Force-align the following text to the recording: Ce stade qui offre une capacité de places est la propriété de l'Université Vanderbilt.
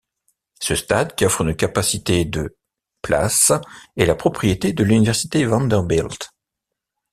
Ce 0.59 0.73
stade 0.75 1.13
qui 1.13 1.25
offre 1.25 1.41
une 1.43 1.55
capacité 1.55 2.25
de 2.25 2.57
places 3.03 3.51
est 3.97 4.07
la 4.07 4.15
propriété 4.15 4.73
de 4.73 4.83
l'Université 4.83 5.45
Vanderbilt. 5.45 6.31